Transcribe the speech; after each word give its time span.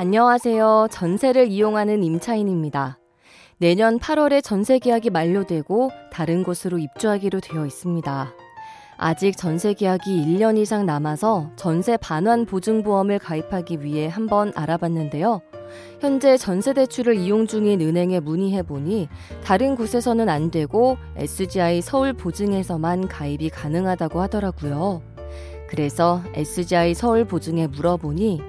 안녕하세요. 0.00 0.86
전세를 0.92 1.48
이용하는 1.48 2.04
임차인입니다. 2.04 3.00
내년 3.56 3.98
8월에 3.98 4.44
전세 4.44 4.78
계약이 4.78 5.10
만료되고 5.10 5.90
다른 6.12 6.44
곳으로 6.44 6.78
입주하기로 6.78 7.40
되어 7.40 7.66
있습니다. 7.66 8.32
아직 8.96 9.36
전세 9.36 9.74
계약이 9.74 10.24
1년 10.24 10.56
이상 10.56 10.86
남아서 10.86 11.50
전세 11.56 11.96
반환 11.96 12.46
보증보험을 12.46 13.18
가입하기 13.18 13.82
위해 13.82 14.06
한번 14.06 14.52
알아봤는데요. 14.54 15.40
현재 15.98 16.36
전세 16.36 16.74
대출을 16.74 17.16
이용 17.16 17.48
중인 17.48 17.80
은행에 17.80 18.20
문의해 18.20 18.62
보니 18.62 19.08
다른 19.42 19.74
곳에서는 19.74 20.28
안 20.28 20.52
되고 20.52 20.96
SGI 21.16 21.82
서울 21.82 22.12
보증에서만 22.12 23.08
가입이 23.08 23.50
가능하다고 23.50 24.20
하더라고요. 24.20 25.17
그래서 25.68 26.22
SGI 26.34 26.94
서울 26.94 27.24
보증에 27.24 27.66
물어보니 27.66 28.40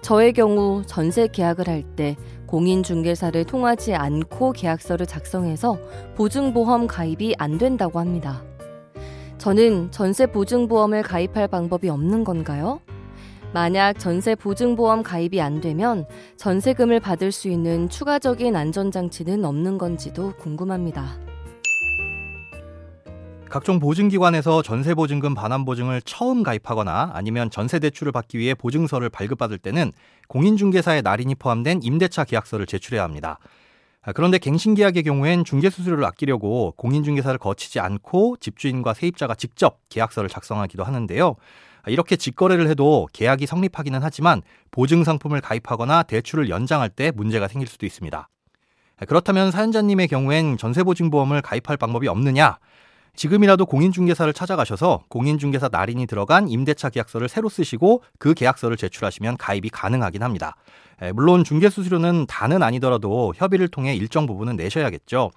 저의 0.00 0.32
경우 0.32 0.82
전세 0.86 1.26
계약을 1.26 1.68
할 1.68 1.82
때 1.96 2.16
공인중개사를 2.46 3.44
통하지 3.44 3.94
않고 3.94 4.52
계약서를 4.52 5.04
작성해서 5.06 5.78
보증보험 6.16 6.86
가입이 6.86 7.34
안 7.38 7.58
된다고 7.58 7.98
합니다. 7.98 8.42
저는 9.36 9.90
전세 9.90 10.26
보증보험을 10.26 11.02
가입할 11.02 11.48
방법이 11.48 11.88
없는 11.88 12.24
건가요? 12.24 12.80
만약 13.52 13.98
전세 13.98 14.34
보증보험 14.34 15.02
가입이 15.02 15.40
안 15.40 15.60
되면 15.60 16.06
전세금을 16.36 17.00
받을 17.00 17.32
수 17.32 17.48
있는 17.48 17.88
추가적인 17.88 18.54
안전장치는 18.56 19.44
없는 19.44 19.78
건지도 19.78 20.32
궁금합니다. 20.36 21.27
각종 23.48 23.80
보증기관에서 23.80 24.62
전세보증금 24.62 25.34
반환보증을 25.34 26.02
처음 26.02 26.42
가입하거나 26.42 27.12
아니면 27.14 27.50
전세대출을 27.50 28.12
받기 28.12 28.38
위해 28.38 28.54
보증서를 28.54 29.08
발급받을 29.08 29.58
때는 29.58 29.92
공인중개사의 30.28 31.02
날인이 31.02 31.34
포함된 31.34 31.80
임대차 31.82 32.24
계약서를 32.24 32.66
제출해야 32.66 33.02
합니다. 33.02 33.38
아, 34.02 34.12
그런데 34.12 34.38
갱신계약의 34.38 35.02
경우엔 35.02 35.44
중개수수료를 35.44 36.04
아끼려고 36.04 36.72
공인중개사를 36.76 37.38
거치지 37.38 37.80
않고 37.80 38.36
집주인과 38.38 38.94
세입자가 38.94 39.34
직접 39.34 39.80
계약서를 39.88 40.28
작성하기도 40.28 40.84
하는데요. 40.84 41.36
아, 41.82 41.90
이렇게 41.90 42.16
직거래를 42.16 42.68
해도 42.68 43.08
계약이 43.12 43.46
성립하기는 43.46 44.00
하지만 44.02 44.42
보증상품을 44.70 45.40
가입하거나 45.40 46.04
대출을 46.04 46.50
연장할 46.50 46.90
때 46.90 47.10
문제가 47.14 47.48
생길 47.48 47.66
수도 47.66 47.86
있습니다. 47.86 48.28
아, 49.00 49.04
그렇다면 49.04 49.50
사연자님의 49.50 50.08
경우엔 50.08 50.58
전세보증보험을 50.58 51.42
가입할 51.42 51.76
방법이 51.76 52.08
없느냐? 52.08 52.58
지금이라도 53.18 53.66
공인중개사를 53.66 54.32
찾아가셔서 54.32 55.02
공인중개사 55.08 55.70
날인이 55.72 56.06
들어간 56.06 56.48
임대차 56.48 56.90
계약서를 56.90 57.28
새로 57.28 57.48
쓰시고 57.48 58.04
그 58.20 58.32
계약서를 58.32 58.76
제출하시면 58.76 59.38
가입이 59.38 59.70
가능하긴 59.70 60.22
합니다. 60.22 60.54
물론 61.14 61.42
중개수수료는 61.42 62.26
다는 62.28 62.62
아니더라도 62.62 63.32
협의를 63.34 63.66
통해 63.66 63.96
일정 63.96 64.26
부분은 64.26 64.54
내셔야겠죠. 64.54 65.32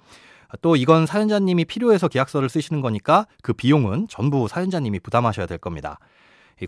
또 0.62 0.76
이건 0.76 1.08
사연자님이 1.08 1.66
필요해서 1.66 2.08
계약서를 2.08 2.50
쓰시는 2.50 2.82
거니까 2.82 3.26
그 3.42 3.52
비용은 3.52 4.06
전부 4.10 4.48
사연자님이 4.48 5.00
부담하셔야 5.00 5.48
될 5.48 5.58
겁니다. 5.58 5.98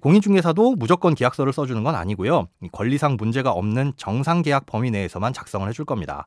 공인중개사도 0.02 0.78
무조건 0.78 1.14
계약서를 1.14 1.54
써주는 1.54 1.84
건 1.84 1.94
아니고요. 1.94 2.48
권리상 2.72 3.18
문제가 3.20 3.52
없는 3.52 3.94
정상 3.98 4.42
계약 4.42 4.66
범위 4.66 4.90
내에서만 4.90 5.32
작성을 5.34 5.70
해줄 5.70 5.86
겁니다. 5.86 6.26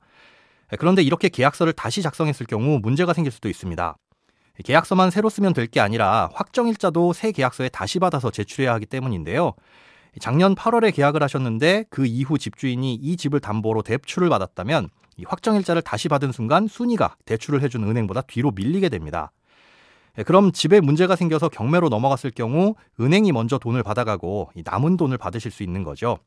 그런데 0.79 1.03
이렇게 1.03 1.29
계약서를 1.29 1.73
다시 1.73 2.03
작성했을 2.03 2.47
경우 2.47 2.79
문제가 2.81 3.15
생길 3.15 3.33
수도 3.33 3.49
있습니다. 3.49 3.97
계약서만 4.65 5.11
새로 5.11 5.29
쓰면 5.29 5.53
될 5.53 5.67
게 5.67 5.81
아니라 5.81 6.31
확정일자도 6.35 7.13
새 7.13 7.33
계약서에 7.33 7.69
다시 7.69 7.99
받아서 7.99 8.31
제출해야 8.31 8.73
하기 8.75 8.87
때문인데요. 8.87 9.53
작년 10.21 10.55
8월에 10.55 10.95
계약을 10.95 11.23
하셨는데 11.23 11.85
그 11.91 12.07
이후 12.07 12.39
집주인이 12.39 12.95
이 12.95 13.17
집을 13.17 13.41
담보로 13.41 13.83
대출을 13.83 14.29
받았다면 14.31 14.89
이 15.19 15.25
확정일자를 15.27 15.83
다시 15.83 16.09
받은 16.09 16.33
순간 16.33 16.67
순위가 16.69 17.17
대출을 17.27 17.63
해준 17.63 17.85
은행보다 17.85 18.23
뒤로 18.23 18.51
밀리게 18.51 18.89
됩니다. 18.89 19.33
예, 20.19 20.23
그럼 20.23 20.53
집에 20.53 20.81
문제가 20.81 21.17
생겨서 21.17 21.49
경매로 21.51 21.89
넘어갔을 21.91 22.31
경우 22.31 22.75
은행이 23.01 23.33
먼저 23.33 23.59
돈을 23.59 23.83
받아가고 23.83 24.51
남은 24.65 24.97
돈을 24.97 25.19
받으실 25.19 25.51
수 25.51 25.63
있는 25.63 25.85
거죠. 25.85 26.19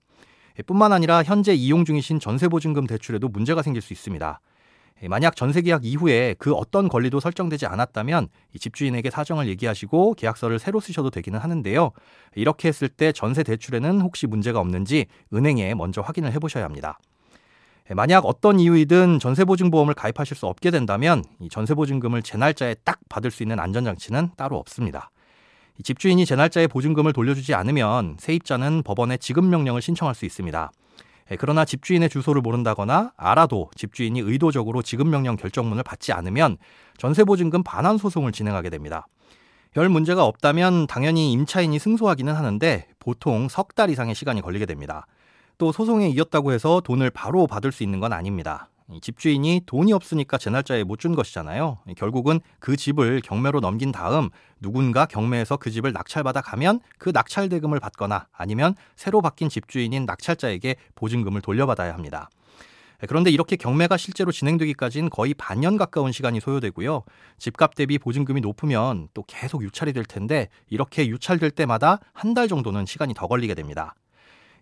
예, 0.59 0.63
뿐만 0.63 0.93
아니라 0.93 1.23
현재 1.23 1.53
이용 1.53 1.85
중이신 1.85 2.19
전세보증금 2.19 2.85
대출에도 2.85 3.27
문제가 3.29 3.63
생길 3.63 3.81
수 3.81 3.93
있습니다. 3.93 4.39
예, 5.03 5.07
만약 5.07 5.35
전세 5.35 5.61
계약 5.61 5.85
이후에 5.85 6.35
그 6.37 6.53
어떤 6.53 6.89
권리도 6.89 7.19
설정되지 7.19 7.65
않았다면 7.65 8.27
집주인에게 8.59 9.09
사정을 9.09 9.47
얘기하시고 9.47 10.15
계약서를 10.15 10.59
새로 10.59 10.79
쓰셔도 10.79 11.09
되기는 11.09 11.39
하는데요. 11.39 11.91
이렇게 12.35 12.67
했을 12.67 12.89
때 12.89 13.11
전세 13.11 13.43
대출에는 13.43 14.01
혹시 14.01 14.27
문제가 14.27 14.59
없는지 14.59 15.05
은행에 15.33 15.73
먼저 15.75 16.01
확인을 16.01 16.33
해보셔야 16.33 16.65
합니다. 16.65 16.99
예, 17.89 17.93
만약 17.93 18.25
어떤 18.25 18.59
이유이든 18.59 19.19
전세보증보험을 19.19 19.93
가입하실 19.93 20.35
수 20.37 20.45
없게 20.45 20.71
된다면 20.71 21.23
이 21.39 21.49
전세보증금을 21.49 22.21
제 22.21 22.37
날짜에 22.37 22.75
딱 22.83 22.99
받을 23.09 23.31
수 23.31 23.43
있는 23.43 23.59
안전장치는 23.59 24.31
따로 24.37 24.57
없습니다. 24.57 25.11
집주인이 25.81 26.25
제 26.25 26.35
날짜에 26.35 26.67
보증금을 26.67 27.13
돌려주지 27.13 27.53
않으면 27.53 28.17
세입자는 28.19 28.83
법원에 28.83 29.15
지급 29.15 29.45
명령을 29.45 29.81
신청할 29.81 30.13
수 30.13 30.25
있습니다. 30.25 30.71
예, 31.31 31.35
그러나 31.35 31.65
집주인의 31.65 32.09
주소를 32.09 32.41
모른다거나 32.41 33.13
알아도 33.15 33.69
집주인이 33.75 34.19
의도적으로 34.19 34.81
지급명령 34.81 35.35
결정문을 35.35 35.83
받지 35.83 36.11
않으면 36.11 36.57
전세보증금 36.97 37.63
반환 37.63 37.97
소송을 37.97 38.31
진행하게 38.31 38.69
됩니다. 38.69 39.07
별 39.71 39.87
문제가 39.89 40.25
없다면 40.25 40.87
당연히 40.87 41.31
임차인이 41.31 41.77
승소하기는 41.77 42.33
하는데 42.33 42.87
보통 42.99 43.47
석 43.49 43.69
달 43.75 43.89
이상의 43.91 44.15
시간이 44.15 44.41
걸리게 44.41 44.65
됩니다. 44.65 45.05
또 45.59 45.71
소송에 45.71 46.09
이겼다고 46.09 46.53
해서 46.53 46.81
돈을 46.83 47.11
바로 47.11 47.45
받을 47.45 47.71
수 47.71 47.83
있는 47.83 47.99
건 47.99 48.11
아닙니다. 48.13 48.69
집주인이 49.01 49.61
돈이 49.65 49.93
없으니까 49.93 50.37
제 50.37 50.49
날짜에 50.49 50.83
못 50.83 50.99
준 50.99 51.15
것이잖아요. 51.15 51.79
결국은 51.95 52.39
그 52.59 52.75
집을 52.75 53.21
경매로 53.21 53.59
넘긴 53.61 53.91
다음 53.91 54.29
누군가 54.59 55.05
경매에서 55.05 55.57
그 55.57 55.71
집을 55.71 55.93
낙찰받아 55.93 56.41
가면 56.41 56.81
그 56.97 57.11
낙찰 57.13 57.47
대금을 57.49 57.79
받거나 57.79 58.27
아니면 58.33 58.75
새로 58.95 59.21
바뀐 59.21 59.47
집주인인 59.47 60.05
낙찰자에게 60.05 60.75
보증금을 60.95 61.41
돌려받아야 61.41 61.93
합니다. 61.93 62.29
그런데 63.07 63.29
이렇게 63.31 63.55
경매가 63.55 63.95
실제로 63.95 64.29
진행되기까지는 64.33 65.09
거의 65.09 65.33
반년 65.33 65.77
가까운 65.77 66.11
시간이 66.11 66.41
소요되고요. 66.41 67.03
집값 67.37 67.75
대비 67.75 67.97
보증금이 67.97 68.41
높으면 68.41 69.07
또 69.13 69.23
계속 69.25 69.63
유찰이 69.63 69.93
될 69.93 70.03
텐데 70.03 70.49
이렇게 70.67 71.07
유찰될 71.07 71.51
때마다 71.51 71.99
한 72.11 72.33
달 72.33 72.49
정도는 72.49 72.85
시간이 72.85 73.13
더 73.13 73.27
걸리게 73.27 73.53
됩니다. 73.53 73.95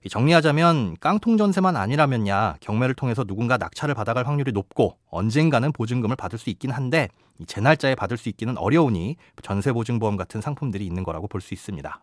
정리하자면 0.09 0.97
깡통 0.99 1.37
전세만 1.37 1.75
아니라면야 1.75 2.55
경매를 2.59 2.95
통해서 2.95 3.23
누군가 3.23 3.57
낙찰을 3.57 3.95
받아갈 3.95 4.27
확률이 4.27 4.51
높고 4.51 4.97
언젠가는 5.09 5.71
보증금을 5.71 6.15
받을 6.15 6.39
수 6.39 6.49
있긴 6.49 6.71
한데 6.71 7.09
제 7.45 7.61
날짜에 7.61 7.95
받을 7.95 8.17
수 8.17 8.29
있기는 8.29 8.57
어려우니 8.57 9.17
전세 9.43 9.71
보증보험 9.71 10.17
같은 10.17 10.41
상품들이 10.41 10.85
있는 10.85 11.03
거라고 11.03 11.27
볼 11.27 11.41
수 11.41 11.53
있습니다. 11.53 12.01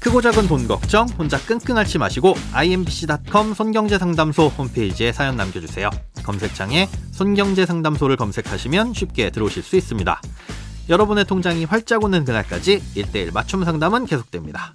크고 0.00 0.20
작은 0.20 0.46
돈 0.48 0.68
걱정 0.68 1.06
혼자 1.18 1.38
끙끙 1.38 1.78
앓지 1.78 1.96
마시고 1.96 2.34
imbc.com 2.52 3.54
손경제상담소 3.54 4.48
홈페이지에 4.48 5.12
사연 5.12 5.36
남겨주세요. 5.36 5.88
검색창에 6.22 6.88
손경제상담소를 7.12 8.16
검색하시면 8.16 8.92
쉽게 8.92 9.30
들어오실 9.30 9.62
수 9.62 9.76
있습니다. 9.76 10.20
여러분의 10.90 11.24
통장이 11.24 11.64
활짝 11.64 12.04
오는 12.04 12.22
그날까지 12.26 12.80
1대1 12.94 13.32
맞춤 13.32 13.64
상담은 13.64 14.04
계속됩니다. 14.04 14.74